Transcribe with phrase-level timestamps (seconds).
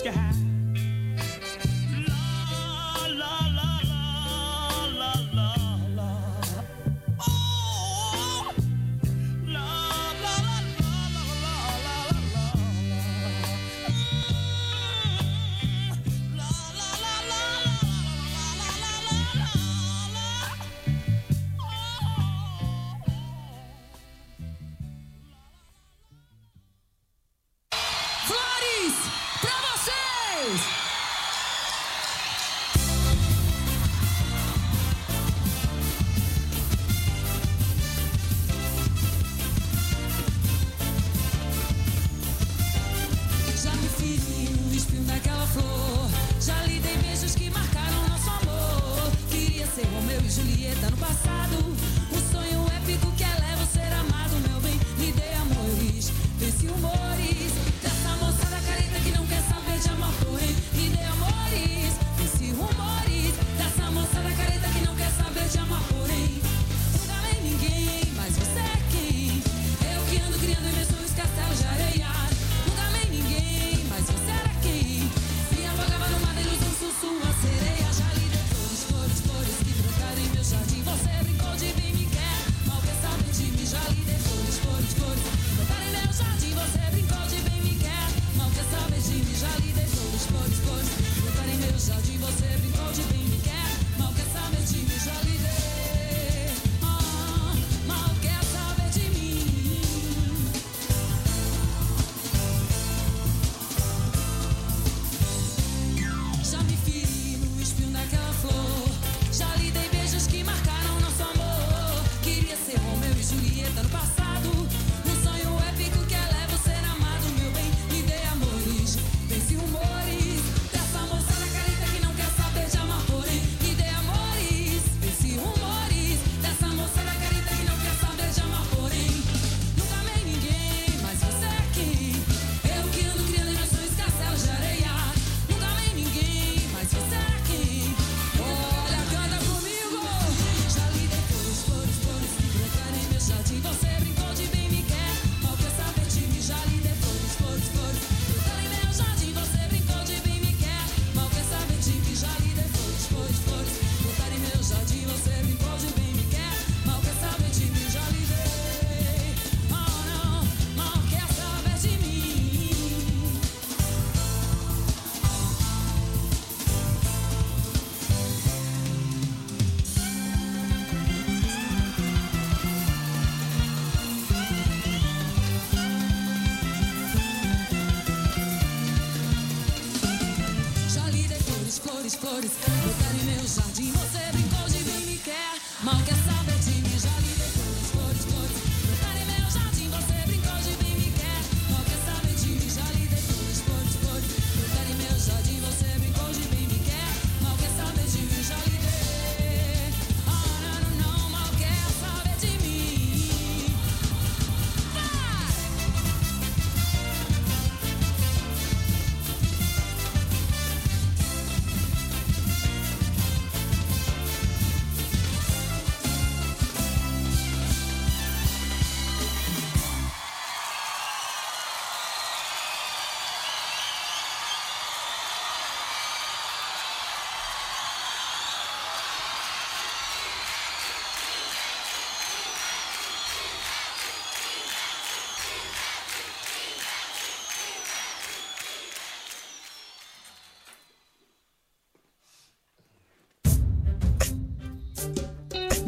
[0.00, 0.49] sky.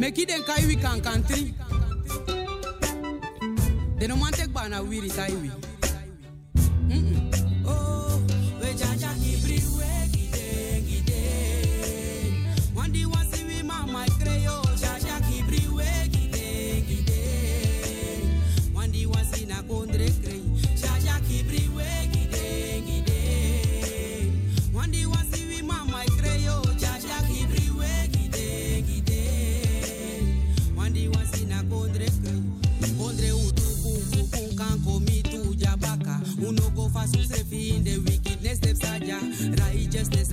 [0.02, 1.54] Make it then kaiwi can country.
[4.00, 5.71] They don't want to take banana with it,
[39.12, 39.62] saja.
[39.64, 40.32] Righteousness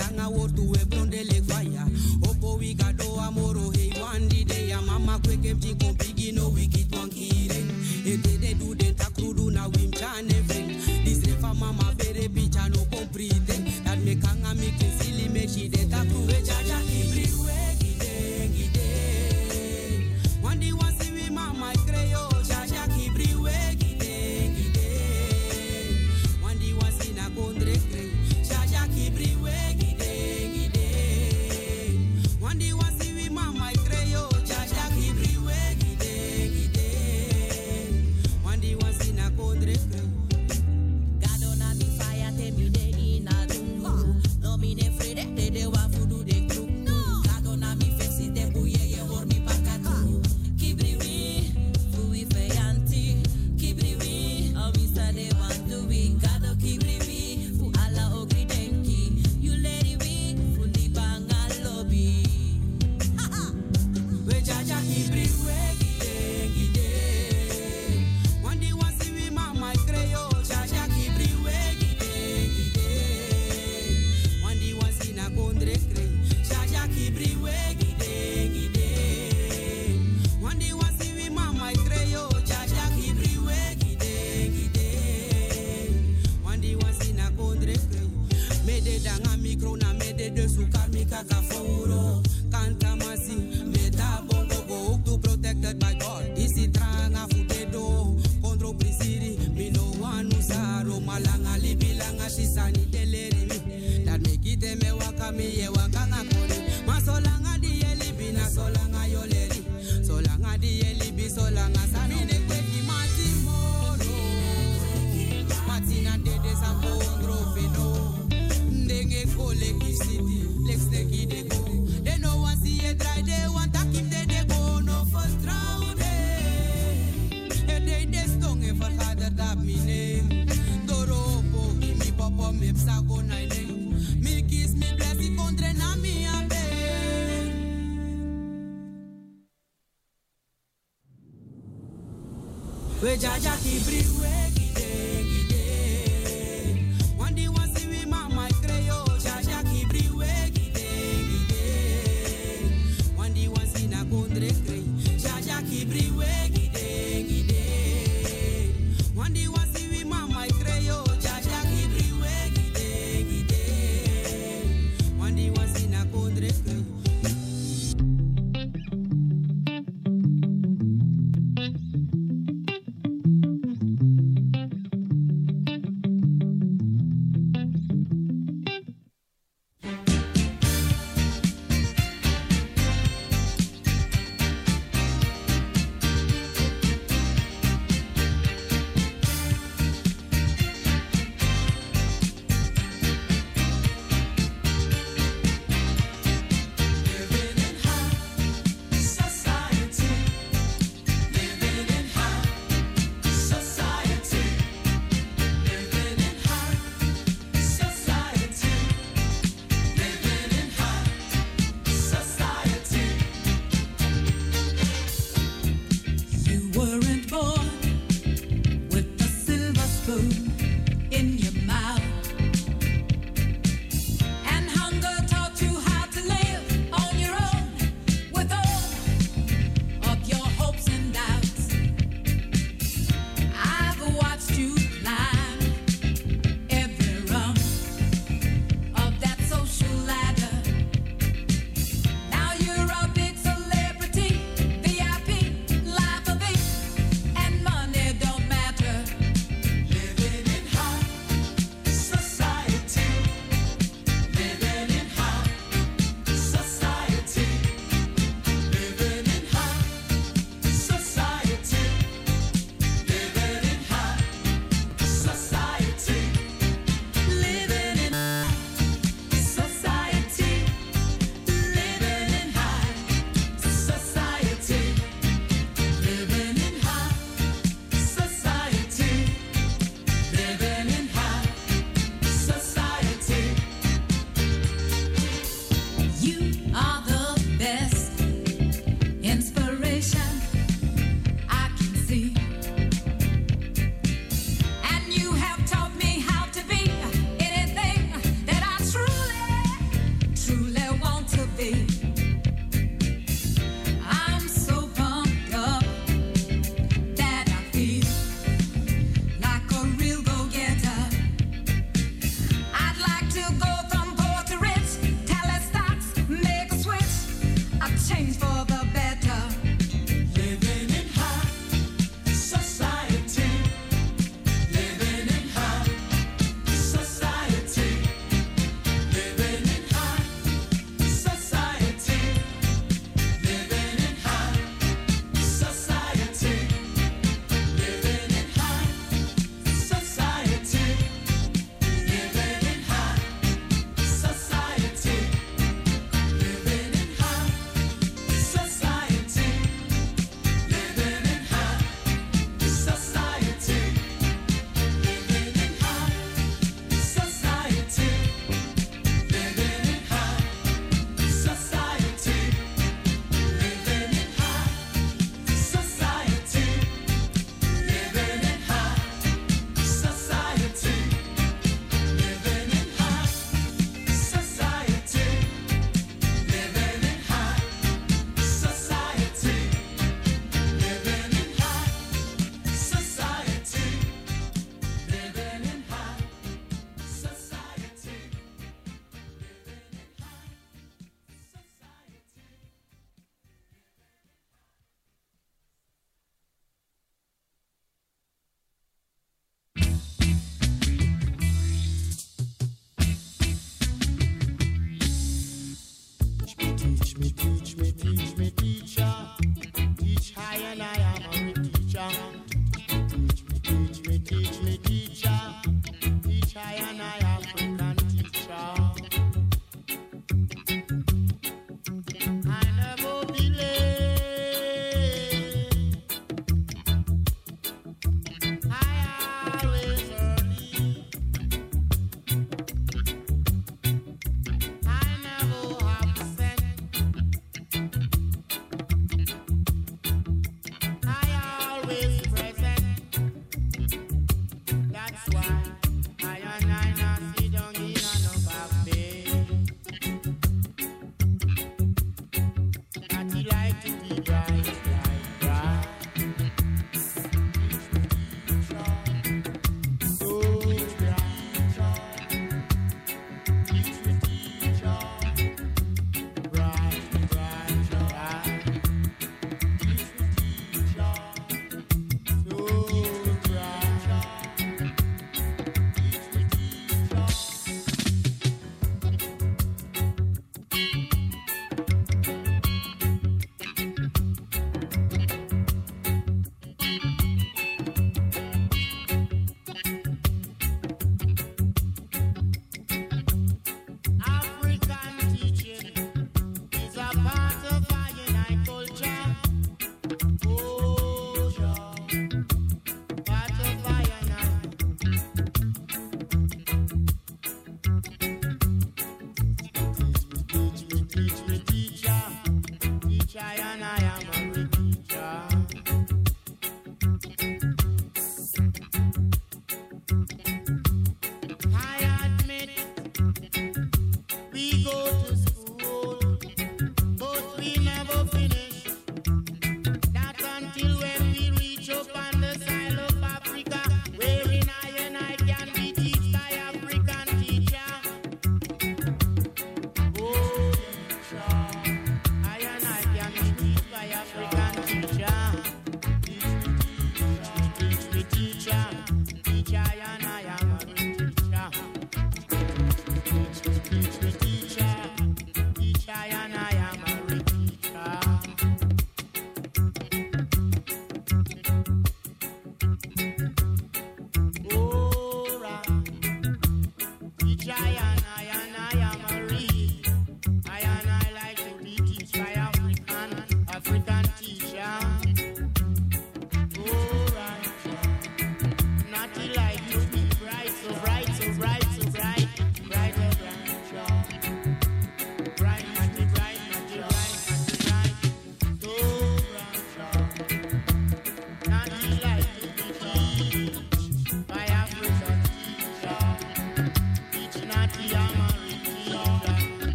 [0.56, 0.89] to we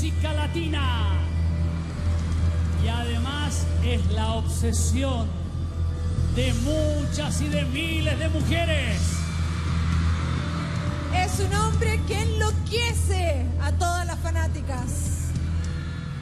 [0.00, 1.10] música latina.
[2.82, 5.28] Y además es la obsesión
[6.34, 8.98] de muchas y de miles de mujeres.
[11.14, 14.88] Es un hombre que enloquece a todas las fanáticas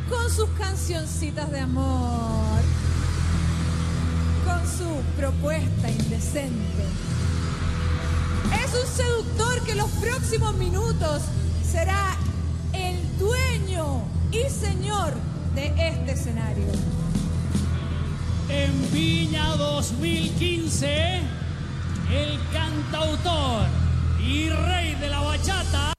[0.08, 2.60] con sus cancioncitas de amor,
[4.44, 6.84] con su propuesta indecente.
[8.64, 11.22] Es un seductor que los próximos minutos
[11.70, 12.07] será
[14.30, 15.12] y señor
[15.54, 16.64] de este escenario.
[18.48, 21.20] En Viña 2015,
[22.12, 23.66] el cantautor
[24.24, 25.92] y rey de la bachata,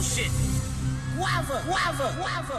[0.00, 0.32] bullshit.
[1.14, 2.49] Guava, guava, guava,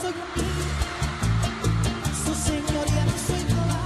[0.00, 0.70] soy niño,
[2.24, 3.82] su señoría no soy toda.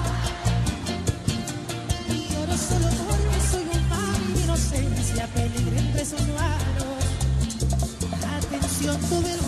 [2.08, 7.00] Y oro solo porque soy humano y inocencia peligra entre sus manos.
[8.36, 9.40] Atención, tuve el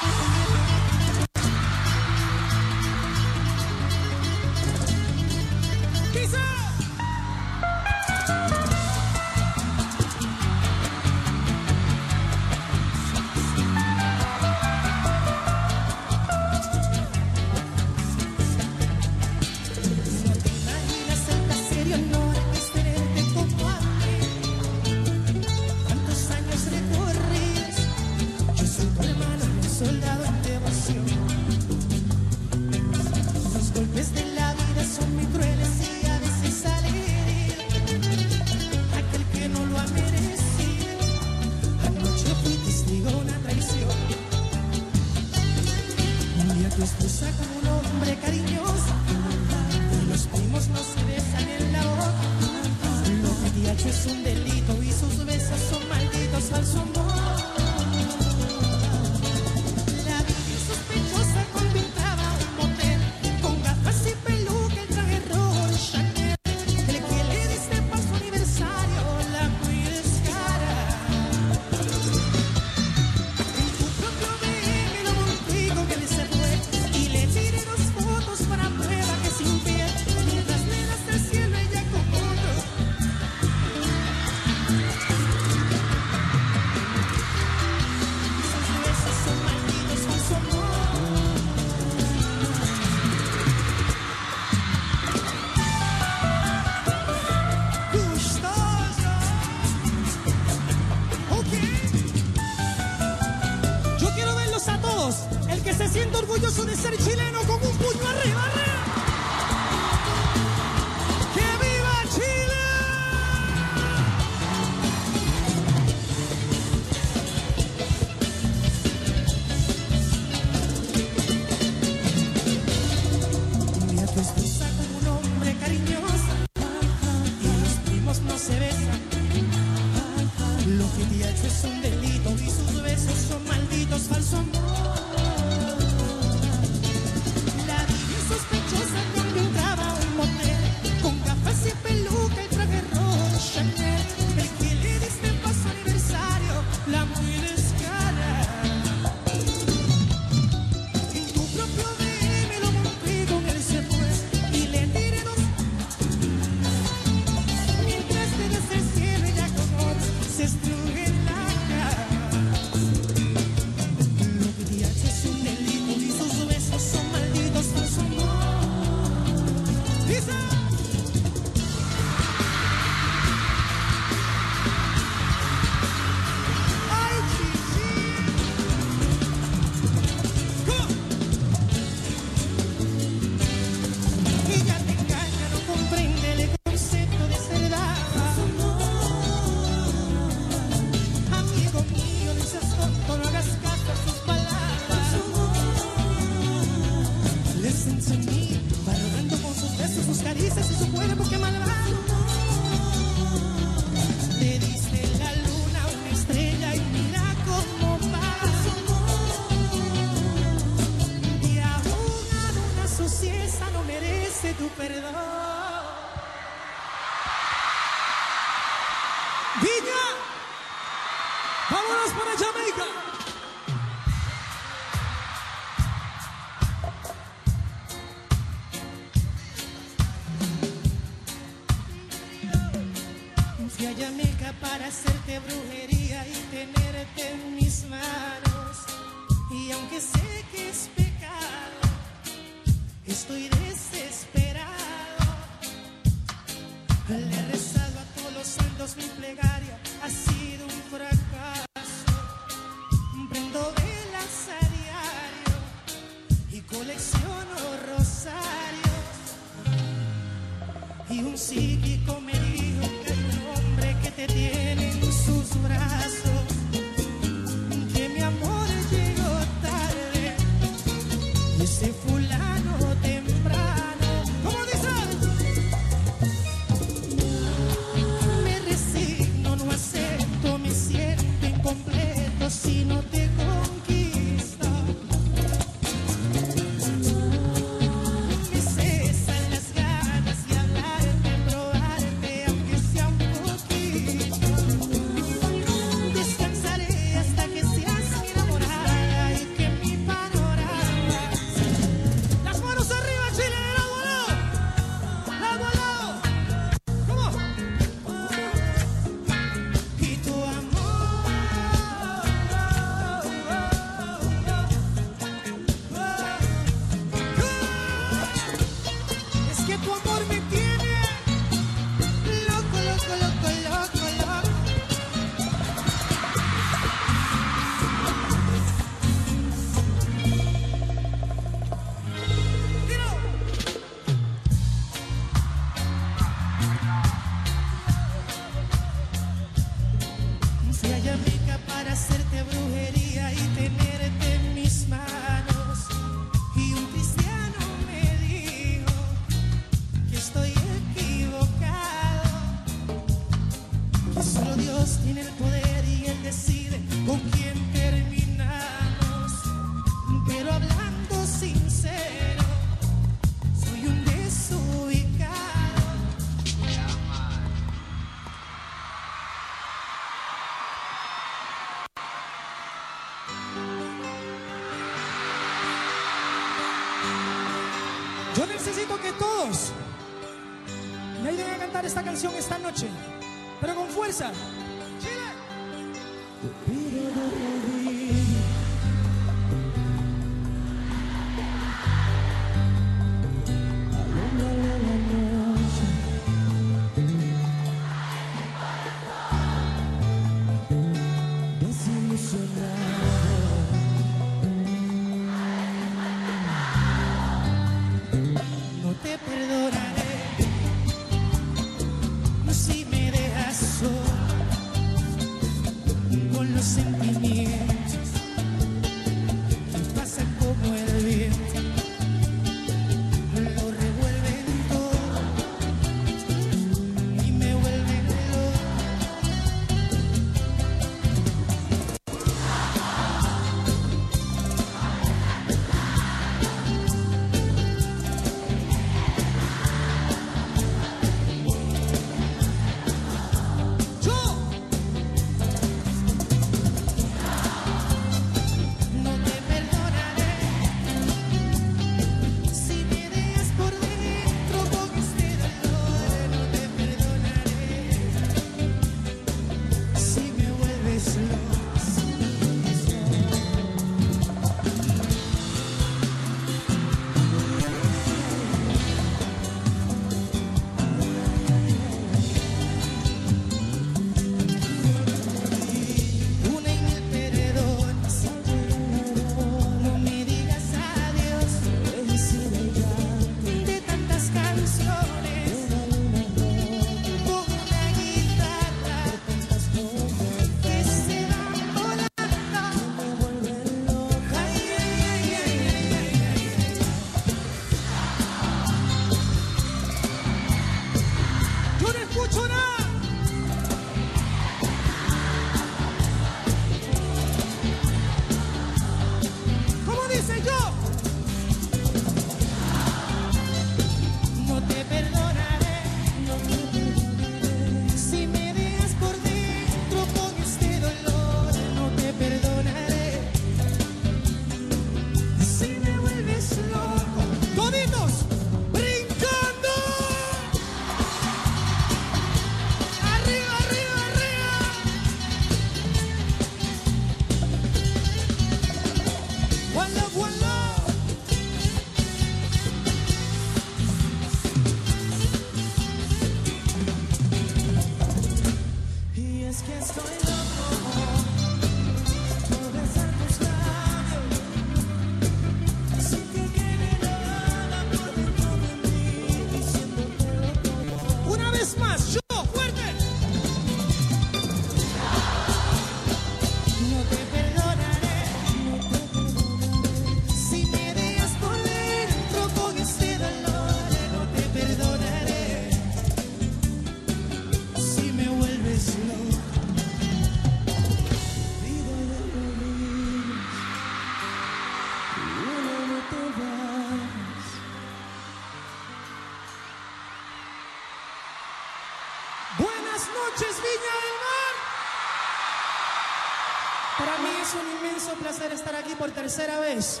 [599.36, 600.00] tercera vez.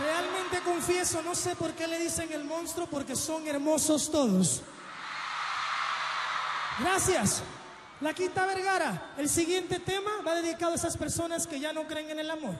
[0.00, 4.62] Realmente confieso, no sé por qué le dicen el monstruo, porque son hermosos todos.
[6.78, 7.42] Gracias.
[8.00, 12.10] La Quinta Vergara, el siguiente tema va dedicado a esas personas que ya no creen
[12.10, 12.54] en el amor.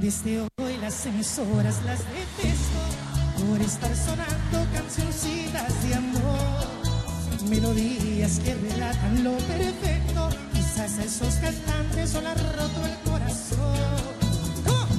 [0.00, 6.83] Desde hoy las emisoras las detesto por estar sonando cancioncitas de amor
[7.44, 10.28] melodías que relatan lo perfecto.
[10.52, 13.78] Quizás esos cantantes solo ha roto el corazón.
[14.68, 14.94] ¡Oh!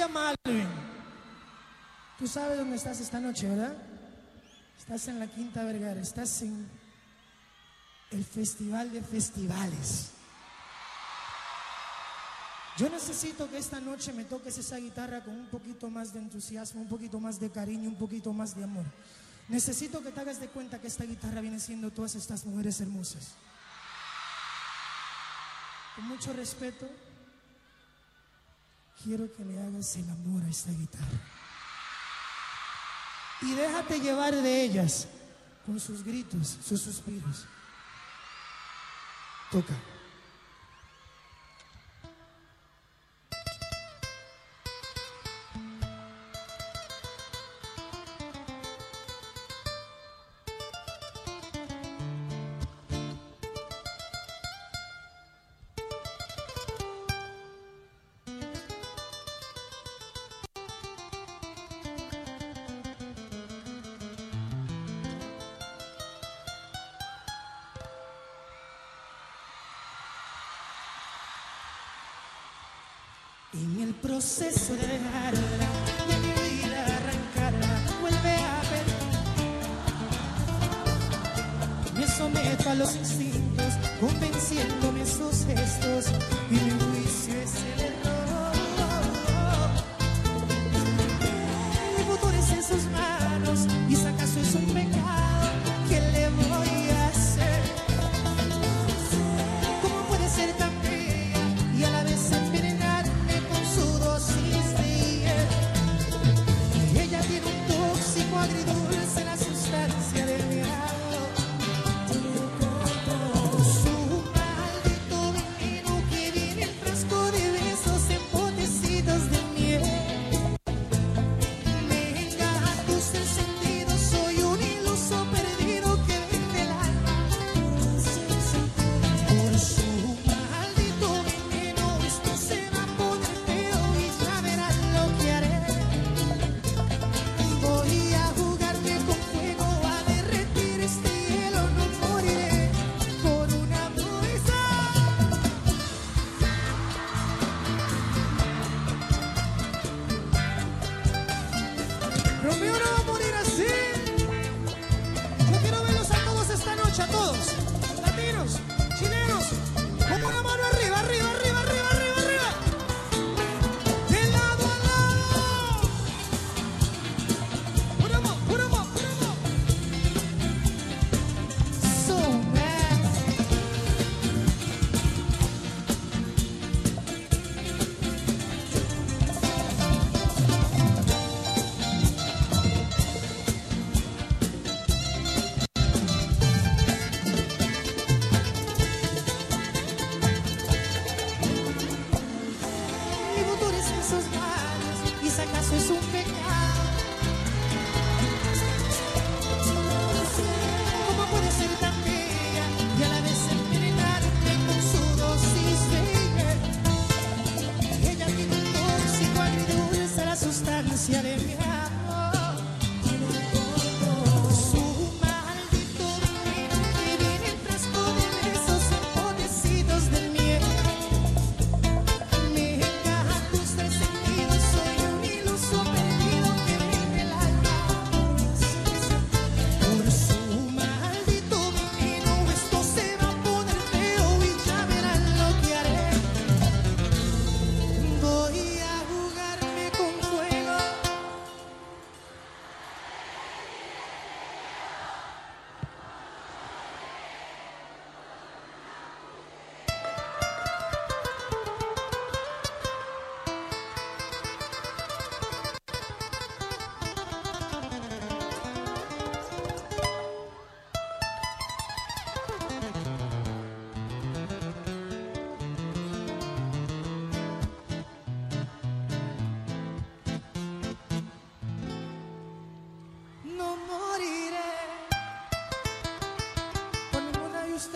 [0.00, 0.68] Julia Malvin.
[2.18, 3.76] Tú sabes dónde estás esta noche, ¿verdad?
[4.78, 6.66] Estás en la Quinta Vergara, estás en
[8.10, 10.12] el Festival de Festivales.
[12.78, 16.80] Yo necesito que esta noche me toques esa guitarra con un poquito más de entusiasmo,
[16.80, 18.86] un poquito más de cariño, un poquito más de amor.
[19.48, 23.34] Necesito que te hagas de cuenta que esta guitarra viene siendo todas estas mujeres hermosas.
[25.94, 26.88] Con mucho respeto,
[29.02, 31.20] quiero que le hagas el amor a esta guitarra.
[33.42, 35.08] Y déjate llevar de ellas
[35.64, 37.46] con sus gritos, sus suspiros.
[39.50, 39.74] Toca.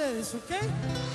[0.05, 1.13] ustedes, ¿ok?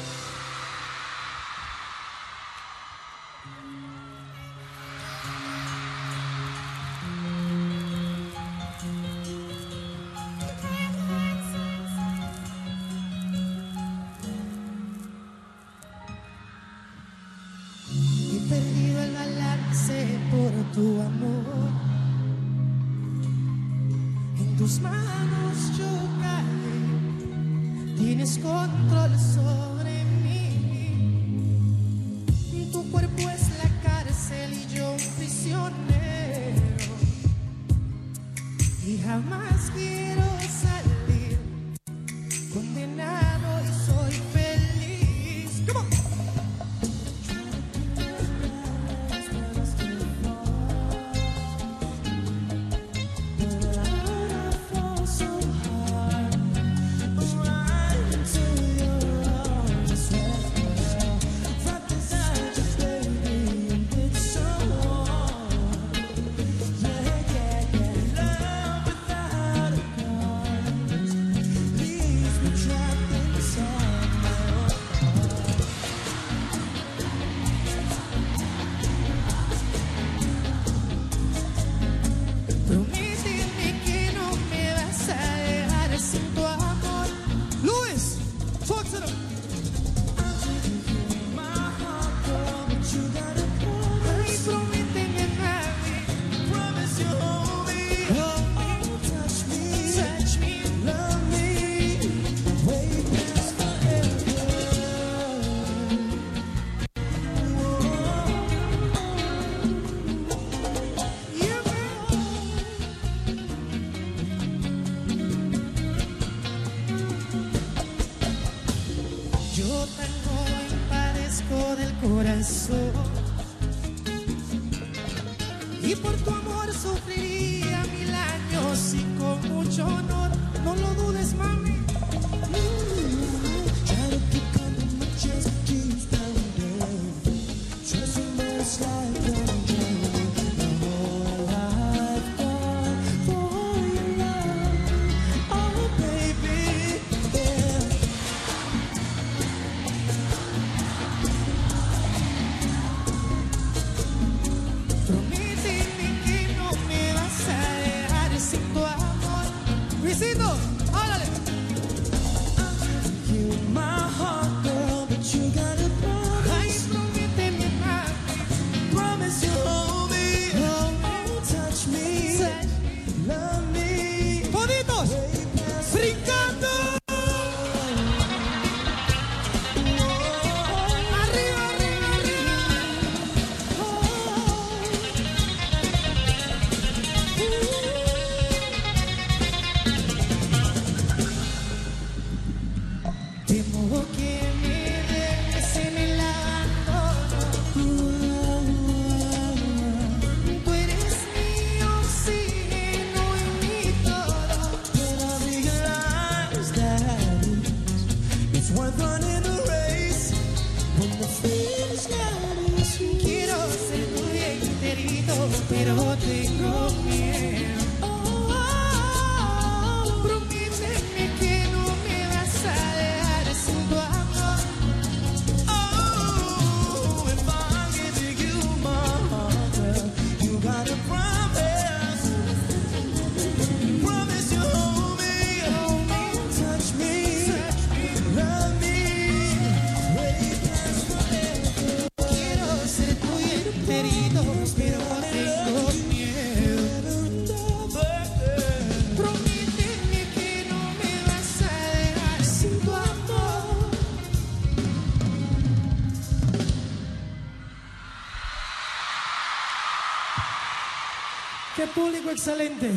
[262.39, 262.89] Excelente.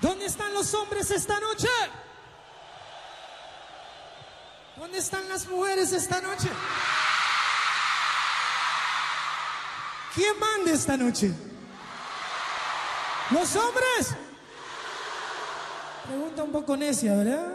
[0.00, 1.68] ¿Dónde están los hombres esta noche?
[4.76, 6.48] ¿Dónde están las mujeres esta noche?
[10.14, 11.30] ¿Quién manda esta noche?
[13.30, 14.14] ¿Los hombres?
[16.06, 17.46] Pregunta un poco necia, ¿verdad?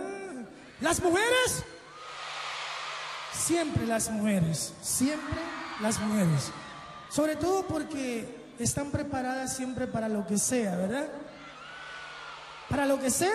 [0.79, 1.63] ¿Las mujeres?
[3.33, 5.41] Siempre las mujeres, siempre
[5.81, 6.51] las mujeres.
[7.09, 11.07] Sobre todo porque están preparadas siempre para lo que sea, ¿verdad?
[12.69, 13.33] Para lo que sea.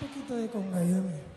[0.00, 1.34] Un poquito de conga, ayúdame.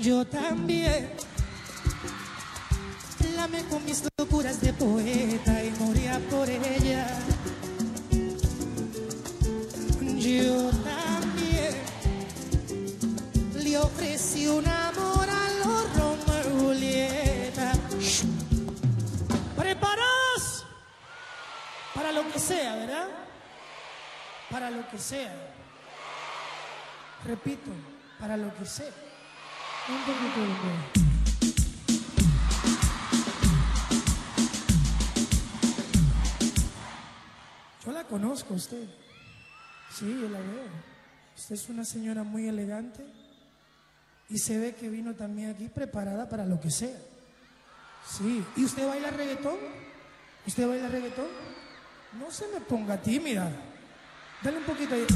[0.00, 1.10] Yo también
[3.36, 7.06] la amé con mis locuras de poeta y moría por ella.
[10.16, 11.74] Yo también
[13.62, 14.66] le ofrecí un
[22.50, 23.08] sea, ¿verdad?
[24.50, 25.32] Para lo que sea.
[27.24, 27.70] Repito,
[28.18, 28.90] para lo que sea.
[29.88, 30.50] Un poquito de.
[37.84, 38.88] Yo la conozco usted.
[39.96, 40.90] Sí, yo la veo.
[41.36, 43.04] Usted es una señora muy elegante
[44.28, 46.98] y se ve que vino también aquí preparada para lo que sea.
[48.08, 48.44] Sí.
[48.56, 49.58] ¿Y usted baila reggaetón?
[50.46, 51.59] ¿Usted baila reggaetón?
[52.18, 53.50] No se me ponga tímida.
[54.42, 55.06] Dale un poquito ahí.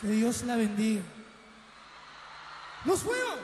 [0.00, 1.02] Que Dios la bendiga.
[2.84, 3.38] ¡Nos fuimos!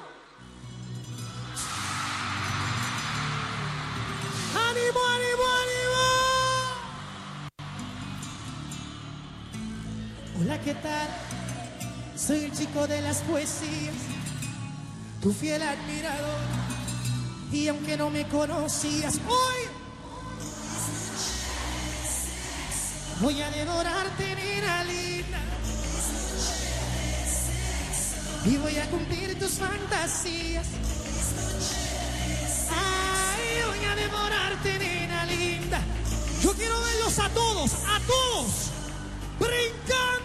[4.56, 6.02] ¡Ánimo, ánimo, ánimo!
[10.40, 11.08] Hola, ¿qué tal?
[12.16, 13.94] Soy el chico de las poesías,
[15.20, 16.38] tu fiel admirador.
[17.50, 19.60] Y aunque no me conocías, hoy
[23.20, 25.38] voy a devorarte, nena linda.
[28.44, 30.66] Y voy a cumplir tus fantasías.
[32.70, 35.80] Ay, voy a devorarte, nena linda.
[36.42, 38.70] Yo quiero verlos a todos, a todos,
[39.38, 40.17] brincando.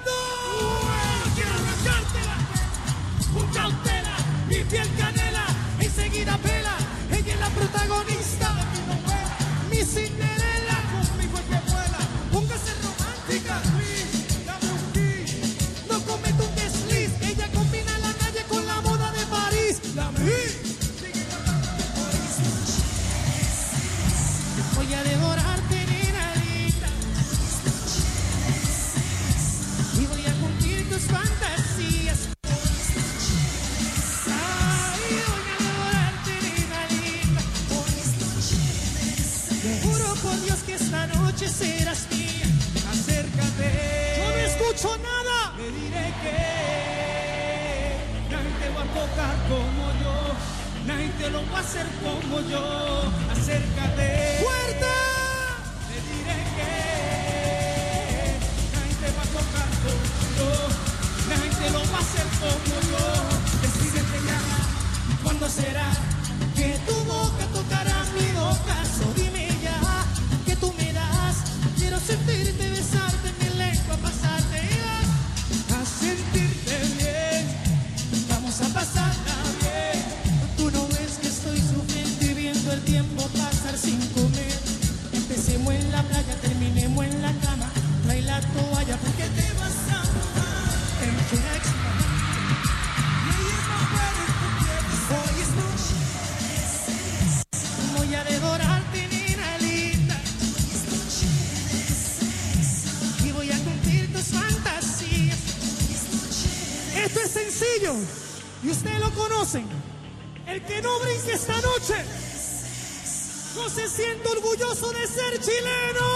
[114.73, 116.07] Orgulloso de ser chileno.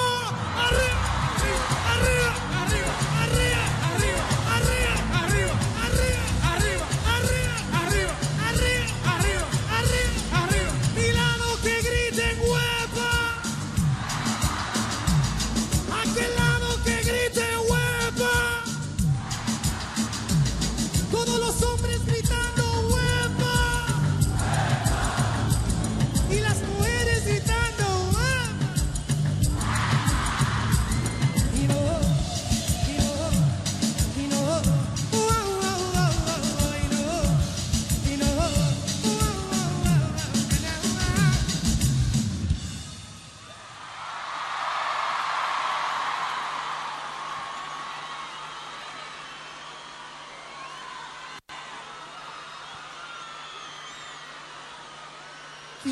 [0.57, 1.01] Arriba,
[1.93, 2.56] arriba,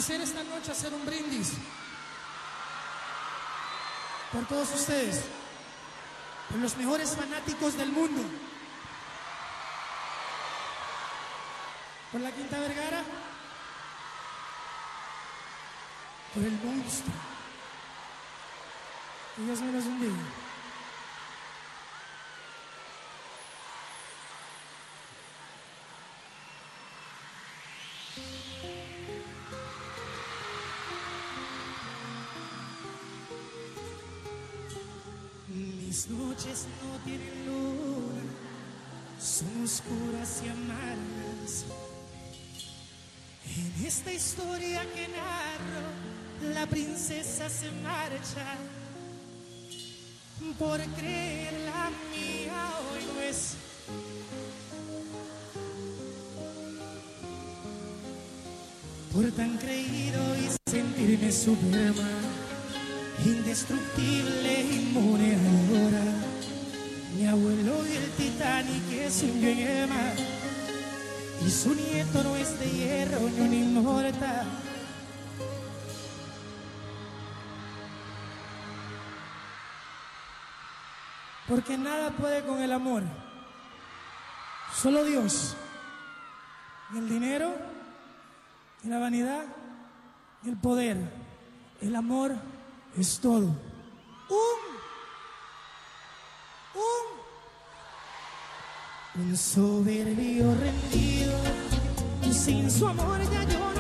[0.05, 1.53] Quisiera esta noche hacer un brindis
[4.31, 5.23] por todos ustedes,
[6.47, 8.21] por los mejores fanáticos del mundo,
[12.11, 13.01] por la Quinta Vergara,
[16.35, 17.15] por el monstruo.
[19.35, 20.44] Que Dios me los bendiga.
[36.09, 38.21] Noches no tienen luna,
[39.19, 41.65] son oscuras y amargas.
[43.43, 48.55] En esta historia que narro, la princesa se marcha.
[50.59, 53.55] Por creer la mía hoy no es.
[59.11, 62.34] Por tan creído y sentirme Superman
[63.23, 66.03] indestructible, inmune ahora.
[67.15, 69.89] Mi abuelo y el Titanic se hundió en.
[71.45, 74.45] Y su nieto no es de hierro ni un inmortal.
[81.47, 83.03] Porque nada puede con el amor.
[84.73, 85.55] Solo Dios.
[86.93, 87.53] Y el dinero,
[88.83, 89.45] y la vanidad,
[90.43, 90.97] y el poder.
[91.81, 92.35] El amor
[92.97, 93.47] es todo.
[94.29, 94.59] Un,
[99.15, 101.37] un, un soberbio rendido.
[102.31, 103.74] Sin su amor ya yo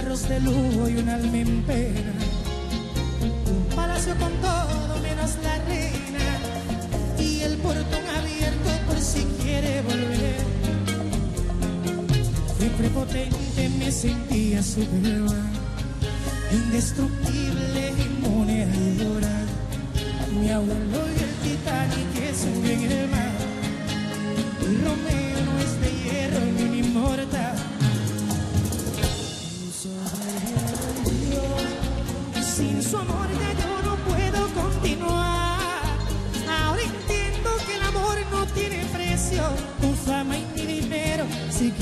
[0.00, 2.12] carros de lujo y un alma en pena.
[3.22, 6.26] Un palacio con todo menos la reina.
[7.18, 10.40] Y el portón abierto por si quiere volver.
[12.56, 15.50] Fui prepotente, me sentía Superman
[16.52, 19.46] indestructible, inmune a llorar.
[20.40, 21.09] Mi abuelo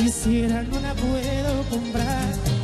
[0.08, 2.57] quisiera no la puedo comprar.